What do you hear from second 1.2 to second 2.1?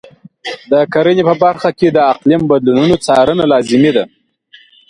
په برخه کې د